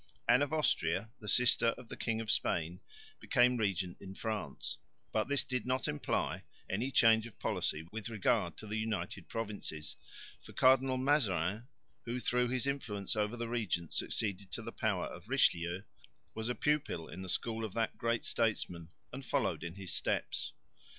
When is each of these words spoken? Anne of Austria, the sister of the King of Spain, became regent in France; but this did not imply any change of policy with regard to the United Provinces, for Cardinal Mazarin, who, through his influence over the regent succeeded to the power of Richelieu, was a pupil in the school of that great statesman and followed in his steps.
Anne 0.27 0.41
of 0.41 0.51
Austria, 0.51 1.11
the 1.19 1.27
sister 1.27 1.67
of 1.77 1.87
the 1.87 1.95
King 1.95 2.19
of 2.19 2.31
Spain, 2.31 2.79
became 3.19 3.57
regent 3.57 3.97
in 4.01 4.15
France; 4.15 4.79
but 5.11 5.27
this 5.27 5.43
did 5.43 5.63
not 5.67 5.87
imply 5.87 6.41
any 6.67 6.89
change 6.89 7.27
of 7.27 7.37
policy 7.37 7.87
with 7.91 8.09
regard 8.09 8.57
to 8.57 8.65
the 8.65 8.79
United 8.79 9.29
Provinces, 9.29 9.95
for 10.41 10.53
Cardinal 10.53 10.97
Mazarin, 10.97 11.67
who, 12.05 12.19
through 12.19 12.47
his 12.47 12.65
influence 12.65 13.15
over 13.15 13.37
the 13.37 13.47
regent 13.47 13.93
succeeded 13.93 14.51
to 14.51 14.63
the 14.63 14.71
power 14.71 15.05
of 15.05 15.29
Richelieu, 15.29 15.83
was 16.33 16.49
a 16.49 16.55
pupil 16.55 17.07
in 17.07 17.21
the 17.21 17.29
school 17.29 17.63
of 17.63 17.75
that 17.75 17.95
great 17.99 18.25
statesman 18.25 18.89
and 19.13 19.23
followed 19.23 19.63
in 19.63 19.75
his 19.75 19.93
steps. 19.93 20.53